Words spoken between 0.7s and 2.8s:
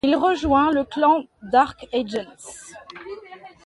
le clan Dark Agents.